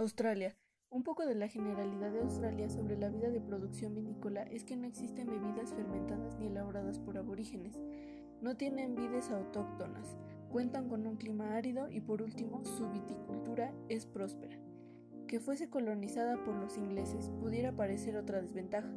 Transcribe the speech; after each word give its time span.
Australia. 0.00 0.56
Un 0.88 1.02
poco 1.02 1.26
de 1.26 1.34
la 1.34 1.46
generalidad 1.46 2.10
de 2.10 2.20
Australia 2.20 2.70
sobre 2.70 2.96
la 2.96 3.10
vida 3.10 3.28
de 3.28 3.42
producción 3.42 3.94
vinícola 3.94 4.44
es 4.44 4.64
que 4.64 4.74
no 4.74 4.86
existen 4.86 5.28
bebidas 5.28 5.74
fermentadas 5.74 6.38
ni 6.38 6.46
elaboradas 6.46 6.98
por 6.98 7.18
aborígenes. 7.18 7.78
No 8.40 8.56
tienen 8.56 8.94
vides 8.94 9.30
autóctonas, 9.30 10.16
cuentan 10.48 10.88
con 10.88 11.06
un 11.06 11.16
clima 11.16 11.54
árido 11.54 11.90
y 11.90 12.00
por 12.00 12.22
último 12.22 12.64
su 12.64 12.88
viticultura 12.88 13.74
es 13.90 14.06
próspera. 14.06 14.58
Que 15.28 15.38
fuese 15.38 15.68
colonizada 15.68 16.42
por 16.44 16.54
los 16.54 16.78
ingleses 16.78 17.30
pudiera 17.38 17.76
parecer 17.76 18.16
otra 18.16 18.40
desventaja, 18.40 18.90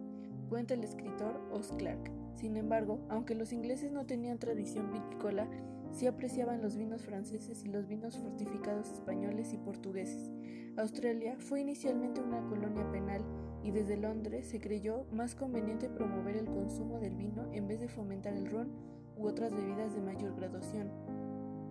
cuenta 0.47 0.73
el 0.73 0.85
escritor 0.85 1.38
Os 1.51 1.73
Clarke. 1.73 2.13
Sin 2.35 2.55
embargo, 2.55 3.05
aunque 3.09 3.35
los 3.35 3.51
ingleses 3.51 3.91
no 3.91 4.05
tenían 4.05 4.39
tradición 4.39 4.89
vitícola, 4.93 5.49
sí 5.94 6.07
apreciaban 6.07 6.62
los 6.62 6.75
vinos 6.75 7.04
franceses 7.04 7.64
y 7.64 7.70
los 7.70 7.88
vinos 7.88 8.18
fortificados 8.18 8.92
españoles 8.92 9.54
y 9.54 9.57
portugueses. 9.57 10.32
Australia 10.75 11.36
fue 11.38 11.61
inicialmente 11.61 12.20
una 12.20 12.43
colonia 12.47 12.89
penal 12.92 13.24
y 13.64 13.71
desde 13.71 13.96
Londres 13.96 14.48
se 14.48 14.60
creyó 14.60 15.06
más 15.11 15.36
conveniente 15.36 15.89
promover 15.89 16.36
el 16.36 16.46
consumo 16.46 17.00
del 17.00 17.15
vino 17.15 17.48
en 17.54 17.68
vez 17.68 17.79
de 17.79 17.87
fomentar 17.87 18.34
el 18.34 18.50
ron 18.50 18.71
u 19.15 19.28
otras 19.28 19.54
bebidas 19.54 19.93
de 19.93 20.01
mayor 20.01 20.36
graduación. 20.36 20.92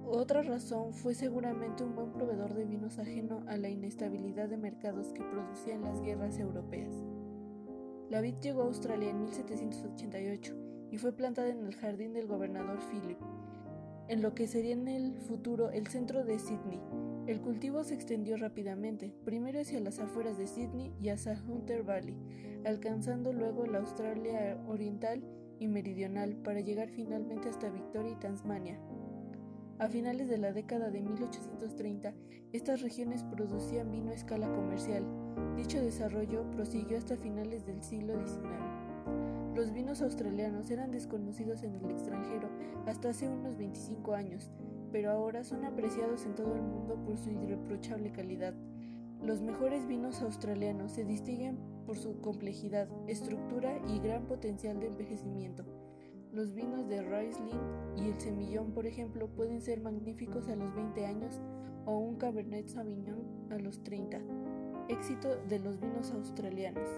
Otra 0.05 0.43
razón 0.43 0.93
fue 0.93 1.15
seguramente 1.15 1.85
un 1.85 1.95
buen 1.95 2.13
proveedor 2.13 2.55
de 2.55 2.65
vinos 2.65 2.99
ajeno 2.99 3.45
a 3.49 3.57
la 3.57 3.69
inestabilidad 3.69 4.49
de 4.49 4.57
mercados 4.57 5.13
que 5.13 5.23
producían 5.23 5.83
las 5.83 6.01
guerras 6.01 6.39
europeas. 6.39 6.93
La 8.09 8.21
vid 8.21 8.35
llegó 8.41 8.63
a 8.63 8.66
Australia 8.66 9.11
en 9.11 9.21
1788 9.21 10.55
y 10.91 10.99
fue 10.99 11.13
plantada 11.13 11.49
en 11.49 11.65
el 11.65 11.75
jardín 11.75 12.13
del 12.13 12.27
gobernador 12.27 12.79
Philip, 12.91 13.19
en 14.09 14.23
lo 14.23 14.34
que 14.34 14.47
sería 14.47 14.73
en 14.73 14.88
el 14.88 15.19
futuro 15.20 15.70
el 15.70 15.87
centro 15.87 16.24
de 16.24 16.38
Sydney. 16.38 16.80
El 17.27 17.41
cultivo 17.41 17.84
se 17.84 17.95
extendió 17.95 18.37
rápidamente, 18.37 19.15
primero 19.24 19.60
hacia 19.60 19.80
las 19.80 19.99
afueras 20.01 20.37
de 20.38 20.46
Sydney 20.46 20.93
y 21.01 21.09
hacia 21.09 21.40
Hunter 21.46 21.85
Valley, 21.85 22.16
alcanzando 22.65 23.32
luego 23.32 23.66
la 23.66 23.79
Australia 23.79 24.60
Oriental 24.66 25.23
y 25.59 25.68
Meridional 25.68 26.37
para 26.37 26.60
llegar 26.60 26.88
finalmente 26.88 27.49
hasta 27.49 27.71
Victoria 27.71 28.12
y 28.12 28.21
Tasmania. 28.21 28.80
A 29.79 29.88
finales 29.88 30.29
de 30.29 30.38
la 30.38 30.52
década 30.52 30.90
de 30.90 31.01
1830, 31.01 32.15
estas 32.52 32.82
regiones 32.82 33.24
producían 33.24 33.90
vino 33.90 34.10
a 34.10 34.15
escala 34.15 34.52
comercial. 34.52 35.05
Dicho 35.57 35.80
desarrollo 35.80 36.51
prosiguió 36.51 36.99
hasta 36.99 37.16
finales 37.16 37.66
del 37.66 37.82
siglo 37.82 38.15
XIX. 38.15 38.82
Los 39.55 39.71
vinos 39.73 40.01
australianos 40.01 40.71
eran 40.71 40.91
desconocidos 40.91 41.63
en 41.63 41.75
el 41.75 41.91
extranjero 41.91 42.49
hasta 42.87 43.11
hace 43.11 43.29
unos 43.29 43.59
25 43.59 44.15
años, 44.15 44.51
pero 44.91 45.11
ahora 45.11 45.45
son 45.45 45.67
apreciados 45.67 46.25
en 46.25 46.35
todo 46.35 46.55
el 46.55 46.63
mundo 46.63 46.97
por 47.05 47.19
su 47.19 47.31
irreprochable 47.31 48.13
calidad. 48.13 48.55
Los 49.23 49.43
mejores 49.43 49.87
vinos 49.87 50.23
australianos 50.23 50.93
se 50.93 51.05
distinguen 51.05 51.59
por 51.87 51.99
su 51.99 52.19
complejidad, 52.21 52.89
estructura 53.07 53.79
y 53.87 54.01
gran 54.01 54.27
potencial 54.27 54.80
de 54.80 54.87
envejecimiento. 54.87 55.65
Los 56.33 56.55
vinos 56.55 56.89
de 56.89 57.03
Riesling 57.03 57.61
y 57.99 58.09
el 58.09 58.19
Semillón, 58.19 58.73
por 58.73 58.87
ejemplo, 58.87 59.29
pueden 59.29 59.61
ser 59.61 59.83
magníficos 59.83 60.49
a 60.49 60.57
los 60.57 60.75
20 60.75 61.05
años 61.05 61.43
o 61.85 61.99
un 61.99 62.17
Cabernet 62.17 62.69
Sauvignon 62.69 63.51
a 63.51 63.59
los 63.59 63.83
30. 63.85 64.19
Éxito 64.89 65.37
de 65.49 65.59
los 65.59 65.78
vinos 65.78 66.11
australianos. 66.12 66.89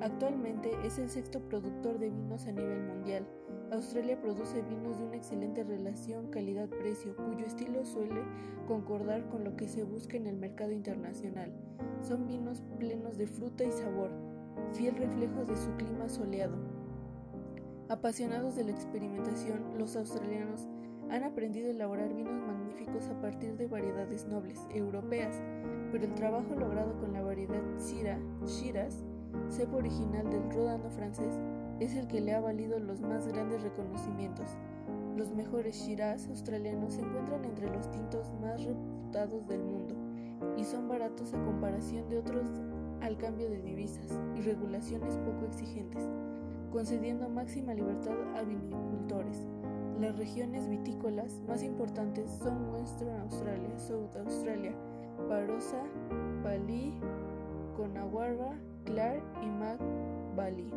Actualmente 0.00 0.70
es 0.84 0.98
el 0.98 1.08
sexto 1.08 1.40
productor 1.40 1.98
de 1.98 2.10
vinos 2.10 2.46
a 2.46 2.52
nivel 2.52 2.82
mundial. 2.82 3.26
Australia 3.70 4.20
produce 4.20 4.62
vinos 4.62 4.98
de 4.98 5.04
una 5.04 5.16
excelente 5.16 5.64
relación 5.64 6.30
calidad-precio, 6.30 7.16
cuyo 7.16 7.46
estilo 7.46 7.84
suele 7.84 8.22
concordar 8.66 9.28
con 9.28 9.44
lo 9.44 9.56
que 9.56 9.68
se 9.68 9.82
busca 9.84 10.16
en 10.16 10.26
el 10.26 10.36
mercado 10.36 10.72
internacional. 10.72 11.52
Son 12.02 12.26
vinos 12.26 12.62
plenos 12.78 13.16
de 13.16 13.26
fruta 13.26 13.64
y 13.64 13.72
sabor, 13.72 14.10
fiel 14.72 14.96
reflejo 14.96 15.44
de 15.44 15.56
su 15.56 15.70
clima 15.76 16.08
soleado. 16.08 16.56
Apasionados 17.88 18.56
de 18.56 18.64
la 18.64 18.72
experimentación, 18.72 19.78
los 19.78 19.96
australianos 19.96 20.68
han 21.10 21.22
aprendido 21.22 21.68
a 21.68 21.72
elaborar 21.72 22.14
vinos 22.14 22.40
magníficos 22.42 23.08
a 23.08 23.20
partir 23.20 23.56
de 23.56 23.66
variedades 23.66 24.26
nobles 24.26 24.60
europeas, 24.70 25.42
pero 25.92 26.04
el 26.04 26.14
trabajo 26.14 26.54
logrado 26.54 26.98
con 26.98 27.12
la 27.12 27.22
variedad 27.22 27.62
Syrah, 27.78 28.18
Shiraz 28.46 29.04
cepo 29.50 29.76
original 29.78 30.28
del 30.30 30.50
Rodano 30.50 30.90
francés, 30.90 31.38
es 31.80 31.94
el 31.96 32.06
que 32.06 32.20
le 32.20 32.34
ha 32.34 32.40
valido 32.40 32.78
los 32.78 33.00
más 33.00 33.26
grandes 33.26 33.62
reconocimientos. 33.62 34.56
Los 35.16 35.32
mejores 35.32 35.76
Shiraz 35.76 36.28
australianos 36.28 36.94
se 36.94 37.02
encuentran 37.02 37.44
entre 37.44 37.70
los 37.70 37.90
tintos 37.90 38.32
más 38.40 38.64
reputados 38.64 39.46
del 39.46 39.62
mundo 39.62 39.94
y 40.56 40.64
son 40.64 40.88
baratos 40.88 41.32
a 41.34 41.44
comparación 41.44 42.08
de 42.08 42.18
otros 42.18 42.46
al 43.00 43.16
cambio 43.16 43.50
de 43.50 43.60
divisas 43.60 44.18
y 44.36 44.40
regulaciones 44.40 45.16
poco 45.18 45.46
exigentes, 45.46 46.08
concediendo 46.72 47.28
máxima 47.28 47.74
libertad 47.74 48.16
a 48.36 48.42
vinicultores. 48.42 49.46
Las 50.00 50.16
regiones 50.16 50.68
vitícolas 50.68 51.40
más 51.46 51.62
importantes 51.62 52.28
son 52.42 52.70
Western 52.70 53.20
Australia, 53.20 53.78
South 53.78 54.16
Australia, 54.16 54.74
Barossa, 55.28 55.82
Bali, 56.42 56.94
Conaguara, 57.76 58.58
Clark 58.84 59.22
y 59.42 59.46
Mac 59.46 59.80
Valley. 60.36 60.70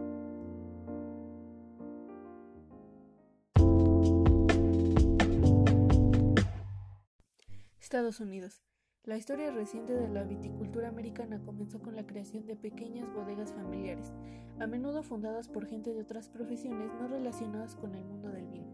Estados 7.79 8.19
Unidos. 8.19 8.63
La 9.03 9.15
historia 9.15 9.51
reciente 9.51 9.93
de 9.93 10.09
la 10.09 10.23
viticultura 10.23 10.89
americana 10.89 11.41
comenzó 11.41 11.79
con 11.79 11.95
la 11.95 12.05
creación 12.05 12.45
de 12.45 12.57
pequeñas 12.57 13.13
bodegas 13.13 13.53
familiares, 13.53 14.11
a 14.59 14.67
menudo 14.67 15.03
fundadas 15.03 15.47
por 15.47 15.65
gente 15.65 15.93
de 15.93 16.01
otras 16.01 16.27
profesiones 16.27 16.91
no 16.99 17.07
relacionadas 17.07 17.75
con 17.75 17.95
el 17.95 18.03
mundo 18.03 18.29
del 18.29 18.47
vino. 18.47 18.67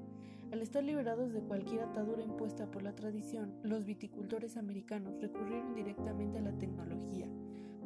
Al 0.52 0.62
estar 0.62 0.84
liberados 0.84 1.34
de 1.34 1.42
cualquier 1.42 1.82
atadura 1.82 2.24
impuesta 2.24 2.72
por 2.72 2.84
la 2.84 2.96
tradición, 2.96 3.54
los 3.64 3.86
viticultores 3.86 4.58
americanos 4.58 5.20
recurrieron 5.22 5.76
directamente 5.76 6.40
a 6.40 6.42
la 6.42 6.58
tecnología. 6.58 7.28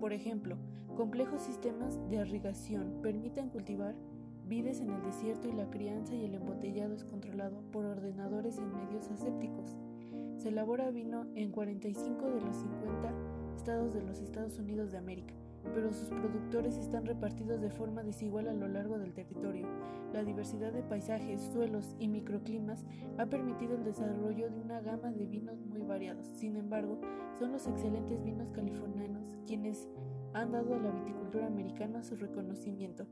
Por 0.08 0.14
ejemplo, 0.14 0.56
complejos 0.96 1.42
sistemas 1.42 2.00
de 2.10 2.16
irrigación 2.16 3.02
permiten 3.02 3.50
cultivar 3.50 3.94
vides 4.46 4.80
en 4.80 4.90
el 4.90 5.04
desierto 5.04 5.50
y 5.50 5.52
la 5.52 5.70
crianza 5.70 6.16
y 6.16 6.24
el 6.24 6.34
embotellado 6.34 6.94
es 6.94 7.04
controlado 7.04 7.62
por 7.74 7.84
ordenadores 7.84 8.58
en 8.58 8.74
medios 8.74 9.12
asépticos. 9.12 9.76
Se 10.38 10.48
elabora 10.48 10.92
vino 10.92 11.26
en 11.36 11.52
45 11.52 12.30
de 12.32 12.40
los 12.40 12.56
50 12.56 13.14
estados 13.58 13.94
de 13.94 14.02
los 14.02 14.22
Estados 14.22 14.58
Unidos 14.60 14.94
de 14.94 14.98
América 14.98 15.34
pero 15.74 15.92
sus 15.94 16.10
productores 16.10 16.78
están 16.78 17.06
repartidos 17.06 17.62
de 17.62 17.70
forma 17.70 18.04
desigual 18.04 18.48
a 18.48 18.54
lo 18.54 18.68
largo 18.68 18.98
del 18.98 19.14
territorio. 19.14 19.68
La 20.14 20.24
diversidad 20.24 20.72
de 20.72 20.84
paisajes, 20.84 21.42
suelos 21.54 21.96
y 22.00 22.08
microclimas 22.08 22.86
ha 23.18 23.26
permitido 23.26 23.76
el 23.76 23.84
desarrollo 23.84 24.50
de 24.50 24.60
una 24.60 24.82
gama 24.82 25.12
de 25.12 25.26
vinos 25.26 25.66
muy 25.66 25.82
variados. 25.82 26.28
Sin 26.28 26.56
embargo, 26.56 27.00
son 27.38 27.52
los 27.52 27.68
excelentes 27.68 28.24
vinos 28.24 28.52
californianos 28.52 29.38
quienes 29.46 29.88
han 30.34 30.52
dado 30.52 30.76
a 30.76 30.80
la 30.80 30.92
viticultura 30.92 31.48
americana 31.48 32.04
su 32.04 32.16
reconocimiento. 32.16 33.08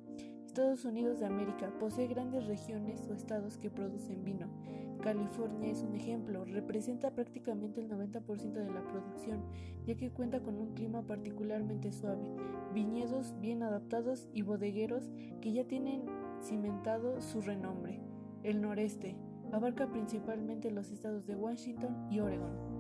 Estados 0.55 0.85
Unidos 0.85 1.19
de 1.19 1.25
América 1.25 1.69
posee 1.81 2.07
grandes 2.07 2.47
regiones 2.47 3.05
o 3.09 3.13
estados 3.13 3.57
que 3.57 3.69
producen 3.69 4.23
vino. 4.23 4.47
California 5.01 5.69
es 5.69 5.83
un 5.83 5.93
ejemplo, 5.95 6.45
representa 6.45 7.11
prácticamente 7.11 7.81
el 7.81 7.89
90% 7.89 8.53
de 8.53 8.71
la 8.71 8.87
producción, 8.87 9.43
ya 9.85 9.97
que 9.97 10.11
cuenta 10.11 10.39
con 10.39 10.55
un 10.55 10.73
clima 10.73 11.01
particularmente 11.01 11.91
suave, 11.91 12.31
viñedos 12.73 13.37
bien 13.41 13.63
adaptados 13.63 14.29
y 14.31 14.43
bodegueros 14.43 15.11
que 15.41 15.51
ya 15.51 15.65
tienen 15.65 16.05
cimentado 16.41 17.19
su 17.19 17.41
renombre. 17.41 17.99
El 18.43 18.61
noreste 18.61 19.17
abarca 19.51 19.91
principalmente 19.91 20.71
los 20.71 20.89
estados 20.89 21.27
de 21.27 21.35
Washington 21.35 22.07
y 22.09 22.21
Oregon. 22.21 22.74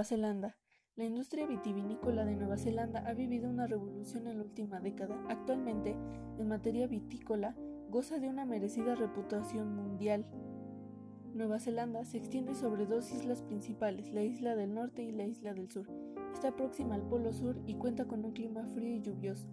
Nueva 0.00 0.08
Zelanda. 0.08 0.56
La 0.96 1.04
industria 1.04 1.46
vitivinícola 1.46 2.24
de 2.24 2.34
Nueva 2.34 2.56
Zelanda 2.56 3.00
ha 3.00 3.12
vivido 3.12 3.50
una 3.50 3.66
revolución 3.66 4.28
en 4.28 4.38
la 4.38 4.44
última 4.44 4.80
década. 4.80 5.22
Actualmente, 5.28 5.94
en 6.38 6.48
materia 6.48 6.86
vitícola, 6.86 7.54
goza 7.90 8.18
de 8.18 8.30
una 8.30 8.46
merecida 8.46 8.94
reputación 8.94 9.76
mundial. 9.76 10.24
Nueva 11.34 11.58
Zelanda 11.58 12.06
se 12.06 12.16
extiende 12.16 12.54
sobre 12.54 12.86
dos 12.86 13.12
islas 13.12 13.42
principales, 13.42 14.10
la 14.10 14.22
isla 14.22 14.56
del 14.56 14.72
norte 14.72 15.02
y 15.02 15.12
la 15.12 15.26
isla 15.26 15.52
del 15.52 15.70
sur. 15.70 15.86
Está 16.32 16.56
próxima 16.56 16.94
al 16.94 17.02
Polo 17.02 17.34
Sur 17.34 17.60
y 17.66 17.74
cuenta 17.74 18.06
con 18.06 18.24
un 18.24 18.32
clima 18.32 18.64
frío 18.68 18.96
y 18.96 19.02
lluvioso. 19.02 19.48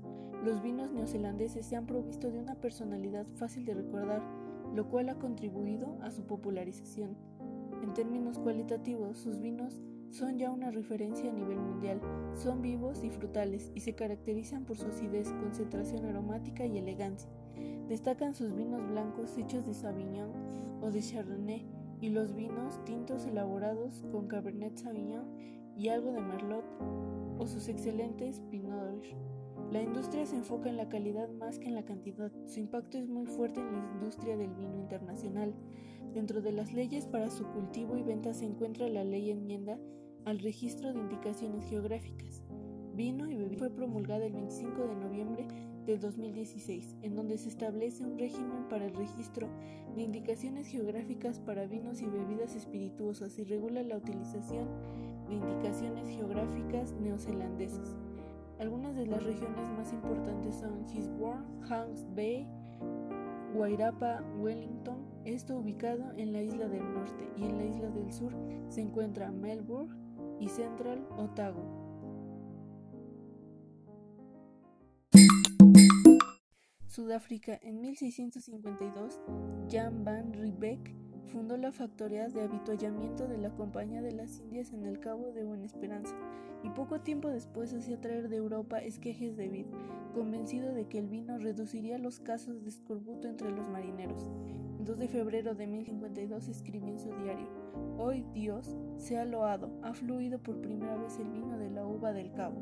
Los 0.45 0.61
vinos 0.61 0.93
neozelandeses 0.93 1.65
se 1.65 1.75
han 1.75 1.87
provisto 1.87 2.31
de 2.31 2.39
una 2.39 2.55
personalidad 2.55 3.27
fácil 3.35 3.65
de 3.65 3.73
recordar, 3.73 4.23
lo 4.73 4.87
cual 4.87 5.09
ha 5.09 5.19
contribuido 5.19 5.97
a 6.03 6.09
su 6.09 6.25
popularización. 6.25 7.17
En 7.83 7.93
términos 7.93 8.39
cualitativos, 8.39 9.17
sus 9.17 9.41
vinos 9.41 9.81
son 10.11 10.37
ya 10.37 10.51
una 10.51 10.71
referencia 10.71 11.29
a 11.29 11.33
nivel 11.33 11.59
mundial. 11.59 12.01
Son 12.33 12.61
vivos 12.61 13.03
y 13.03 13.09
frutales 13.09 13.71
y 13.75 13.81
se 13.81 13.93
caracterizan 13.93 14.65
por 14.65 14.77
su 14.77 14.87
acidez, 14.87 15.31
concentración 15.33 16.05
aromática 16.05 16.65
y 16.65 16.77
elegancia. 16.77 17.29
Destacan 17.87 18.35
sus 18.35 18.55
vinos 18.55 18.87
blancos 18.87 19.37
hechos 19.37 19.65
de 19.65 19.73
Sauvignon 19.73 20.31
o 20.81 20.91
de 20.91 21.01
Chardonnay 21.01 21.65
y 22.01 22.09
los 22.09 22.35
vinos 22.35 22.83
tintos 22.85 23.25
elaborados 23.25 24.05
con 24.11 24.27
Cabernet 24.27 24.77
Sauvignon 24.77 25.25
y 25.75 25.89
algo 25.89 26.11
de 26.11 26.21
Merlot 26.21 26.65
o 27.39 27.47
sus 27.47 27.67
excelentes 27.67 28.41
Pinot 28.49 29.03
La 29.71 29.81
industria 29.81 30.25
se 30.25 30.35
enfoca 30.35 30.69
en 30.69 30.77
la 30.77 30.89
calidad 30.89 31.29
más 31.29 31.59
que 31.59 31.67
en 31.67 31.75
la 31.75 31.85
cantidad. 31.85 32.31
Su 32.45 32.59
impacto 32.59 32.97
es 32.97 33.07
muy 33.07 33.25
fuerte 33.25 33.59
en 33.59 33.71
la 33.71 33.91
industria 33.93 34.37
del 34.37 34.53
vino 34.53 34.77
internacional. 34.77 35.53
Dentro 36.13 36.41
de 36.41 36.51
las 36.51 36.73
leyes 36.73 37.05
para 37.05 37.29
su 37.29 37.45
cultivo 37.45 37.97
y 37.97 38.03
venta 38.03 38.33
se 38.33 38.45
encuentra 38.45 38.87
la 38.87 39.03
ley 39.03 39.31
enmienda 39.31 39.77
al 40.25 40.39
registro 40.39 40.91
de 40.91 40.99
indicaciones 40.99 41.65
geográficas. 41.65 42.43
Vino 42.95 43.29
y 43.29 43.35
bebida 43.35 43.59
fue 43.59 43.69
promulgada 43.69 44.25
el 44.25 44.33
25 44.33 44.87
de 44.87 44.95
noviembre 44.95 45.47
del 45.85 45.99
2016, 45.99 46.97
en 47.01 47.15
donde 47.15 47.37
se 47.37 47.49
establece 47.49 48.03
un 48.03 48.17
régimen 48.17 48.67
para 48.69 48.85
el 48.85 48.95
registro 48.95 49.47
de 49.95 50.01
indicaciones 50.01 50.67
geográficas 50.67 51.39
para 51.39 51.65
vinos 51.65 52.01
y 52.01 52.07
bebidas 52.07 52.55
espirituosas 52.55 53.39
y 53.39 53.43
regula 53.43 53.83
la 53.83 53.97
utilización 53.97 54.67
de 55.29 55.35
indicaciones 55.35 56.09
geográficas 56.09 56.91
neozelandesas. 56.93 57.95
Algunas 58.59 58.95
de 58.95 59.05
las 59.05 59.23
regiones 59.23 59.69
más 59.77 59.93
importantes 59.93 60.55
son 60.55 60.87
Gisborne, 60.89 61.45
Hanks 61.69 62.05
Bay, 62.15 62.47
Wairapa, 63.53 64.23
Wellington, 64.39 65.06
esto 65.27 65.57
ubicado 65.57 66.13
en 66.15 66.31
la 66.31 66.41
isla 66.41 66.67
del 66.67 66.93
norte, 66.93 67.29
y 67.35 67.43
en 67.43 67.57
la 67.57 67.65
isla 67.65 67.89
del 67.89 68.13
sur 68.13 68.33
se 68.69 68.81
encuentra 68.81 69.31
Melbourne 69.31 69.93
y 70.39 70.47
Central 70.47 71.05
Otago. 71.17 71.85
Sudáfrica. 76.87 77.59
En 77.61 77.81
1652, 77.81 79.21
Jan 79.69 80.03
van 80.03 80.33
Riebeck 80.33 80.95
fundó 81.27 81.57
la 81.57 81.71
factoría 81.71 82.29
de 82.29 82.41
habituallamiento 82.41 83.27
de 83.27 83.37
la 83.37 83.51
Compañía 83.51 84.01
de 84.01 84.13
las 84.13 84.39
Indias 84.39 84.71
en 84.71 84.85
el 84.85 84.99
Cabo 84.99 85.31
de 85.33 85.43
Buena 85.43 85.65
Esperanza 85.65 86.15
y 86.63 86.69
poco 86.69 87.01
tiempo 87.01 87.29
después 87.29 87.73
hacía 87.73 87.99
traer 87.99 88.29
de 88.29 88.37
Europa 88.37 88.79
esquejes 88.79 89.35
de 89.35 89.49
vid, 89.49 89.65
convencido 90.13 90.73
de 90.73 90.87
que 90.87 90.99
el 90.99 91.07
vino 91.07 91.37
reduciría 91.37 91.97
los 91.97 92.19
casos 92.19 92.63
de 92.63 92.69
escorbuto 92.69 93.27
entre 93.27 93.51
los 93.51 93.69
marineros. 93.69 94.31
El 94.87 94.93
2 94.93 94.99
de 94.99 95.07
febrero 95.09 95.53
de 95.53 95.67
1052 95.67 96.47
escribió 96.47 96.87
en 96.87 96.97
su 96.97 97.09
diario: 97.09 97.49
Hoy 97.97 98.23
Dios 98.33 98.73
se 98.95 99.17
ha 99.17 99.25
loado, 99.25 99.69
ha 99.83 99.93
fluido 99.93 100.39
por 100.39 100.61
primera 100.61 100.95
vez 100.95 101.19
el 101.19 101.29
vino 101.29 101.57
de 101.57 101.69
la 101.69 101.85
uva 101.85 102.13
del 102.13 102.31
Cabo. 102.31 102.61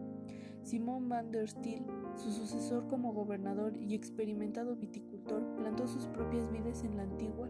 Simón 0.63 1.07
van 1.07 1.31
der 1.31 1.47
Stiel 1.47 1.85
su 2.15 2.31
sucesor 2.31 2.87
como 2.87 3.13
gobernador 3.13 3.77
y 3.77 3.93
experimentado 3.93 4.75
viticultor 4.75 5.45
plantó 5.55 5.85
sus 5.85 6.07
propias 6.07 6.51
vides 6.51 6.83
en 6.83 6.97
la 6.97 7.03
antigua 7.03 7.47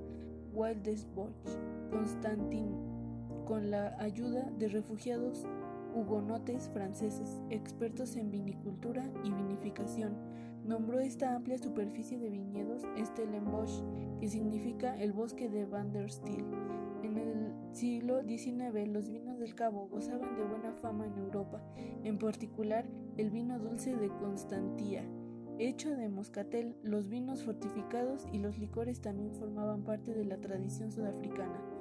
Wildesbosch, 0.51 1.57
Constantin, 1.89 2.75
con 3.45 3.71
la 3.71 3.95
ayuda 3.97 4.51
de 4.59 4.67
refugiados 4.67 5.47
hugonotes 5.93 6.69
franceses, 6.73 7.41
expertos 7.49 8.17
en 8.17 8.29
vinicultura 8.29 9.09
y 9.23 9.31
vinificación. 9.31 10.17
Nombró 10.65 10.99
esta 10.99 11.35
amplia 11.35 11.59
superficie 11.59 12.17
de 12.17 12.29
viñedos 12.29 12.81
Stellenbosch, 12.97 13.83
que 14.19 14.27
significa 14.27 14.99
el 14.99 15.13
bosque 15.13 15.47
de 15.47 15.65
Van 15.65 15.91
der 15.91 16.09
Stiel. 16.09 16.43
En 17.03 17.17
el 17.19 17.53
siglo 17.71 18.23
XIX 18.23 18.87
los 18.87 19.07
vinos 19.07 19.37
del 19.37 19.53
Cabo 19.53 19.87
gozaban 19.87 20.35
de 20.35 20.43
buena 20.43 20.73
fama 20.73 21.05
en 21.05 21.17
Europa, 21.19 21.61
en 22.03 22.17
particular 22.17 22.87
el 23.15 23.29
vino 23.29 23.59
dulce 23.59 23.95
de 23.95 24.09
Constantía, 24.09 25.03
hecho 25.59 25.95
de 25.95 26.09
moscatel, 26.09 26.75
los 26.81 27.09
vinos 27.09 27.43
fortificados 27.43 28.27
y 28.31 28.39
los 28.39 28.57
licores 28.57 29.01
también 29.01 29.35
formaban 29.35 29.83
parte 29.83 30.15
de 30.15 30.25
la 30.25 30.37
tradición 30.37 30.91
sudafricana. 30.91 31.74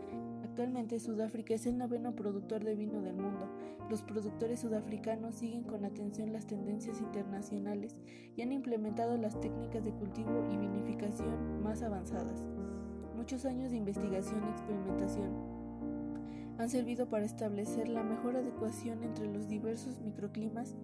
Actualmente 0.54 1.00
Sudáfrica 1.00 1.54
es 1.54 1.66
el 1.66 1.76
noveno 1.78 2.14
productor 2.14 2.62
de 2.62 2.76
vino 2.76 3.02
del 3.02 3.16
mundo. 3.16 3.48
Los 3.90 4.02
productores 4.02 4.60
sudafricanos 4.60 5.34
siguen 5.34 5.64
con 5.64 5.84
atención 5.84 6.32
las 6.32 6.46
tendencias 6.46 7.00
internacionales 7.00 7.96
y 8.36 8.42
han 8.42 8.52
implementado 8.52 9.16
las 9.16 9.40
técnicas 9.40 9.84
de 9.84 9.90
cultivo 9.90 10.46
y 10.52 10.56
vinificación 10.56 11.60
más 11.60 11.82
avanzadas. 11.82 12.46
Muchos 13.16 13.46
años 13.46 13.72
de 13.72 13.78
investigación 13.78 14.44
y 14.44 14.50
experimentación 14.52 15.32
han 16.56 16.70
servido 16.70 17.08
para 17.08 17.24
establecer 17.24 17.88
la 17.88 18.04
mejor 18.04 18.36
adecuación 18.36 19.02
entre 19.02 19.26
los 19.26 19.48
diversos 19.48 20.00
microclimas 20.02 20.76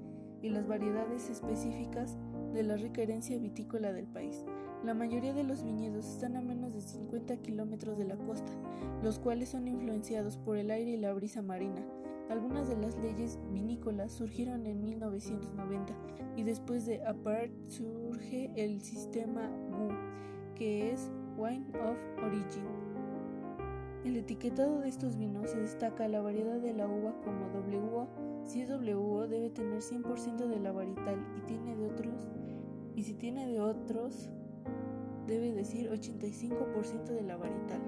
y 0.43 0.49
las 0.49 0.67
variedades 0.67 1.31
específicas 1.31 2.19
de 2.53 2.63
la 2.63 2.77
rica 2.77 3.03
herencia 3.03 3.39
vitícola 3.39 3.93
del 3.93 4.07
país. 4.07 4.45
La 4.85 4.95
mayoría 4.95 5.35
de 5.35 5.45
los 5.45 5.63
viñedos 5.63 6.07
están 6.07 6.37
a 6.37 6.41
menos 6.41 6.73
de 6.73 6.81
50 6.81 7.37
kilómetros 7.39 7.99
de 7.99 8.05
la 8.05 8.17
costa, 8.17 8.53
los 9.03 9.19
cuales 9.19 9.51
son 9.51 9.69
influenciados 9.69 10.37
por 10.39 10.57
el 10.57 10.71
aire 10.71 10.93
y 10.93 10.97
la 10.97 11.13
brisa 11.13 11.43
marina. 11.43 11.85
Algunas 12.31 12.69
de 12.69 12.77
las 12.77 12.97
leyes 12.99 13.39
vinícolas 13.53 14.13
surgieron 14.13 14.67
en 14.67 14.83
1990 14.83 15.93
y 16.37 16.45
después 16.45 16.87
de 16.87 17.05
Apart 17.05 17.53
surge 17.67 18.51
el 18.55 18.81
sistema 18.81 19.51
WU, 19.71 19.89
que 20.55 20.93
es 20.93 21.11
Wine 21.37 21.67
of 21.81 21.99
Origin. 22.25 22.65
El 24.05 24.17
etiquetado 24.17 24.79
de 24.79 24.89
estos 24.89 25.17
vinos 25.17 25.51
se 25.51 25.61
destaca 25.61 26.09
la 26.09 26.23
variedad 26.23 26.59
de 26.59 26.73
la 26.73 26.87
uva 26.87 27.15
como 27.23 27.49
WO 27.49 28.30
si 28.51 28.63
es 28.63 28.69
debe 28.69 29.49
tener 29.51 29.81
100% 29.81 30.49
de 30.49 30.59
la 30.59 30.73
varital 30.73 31.25
y 31.37 31.41
tiene 31.43 31.77
de 31.77 31.87
otros 31.87 32.29
y 32.97 33.05
si 33.05 33.15
tiene 33.15 33.47
de 33.47 33.61
otros 33.61 34.29
debe 35.29 35.53
decir 35.53 35.89
85% 35.89 37.05
de 37.05 37.23
la 37.23 37.37
varital. 37.37 37.81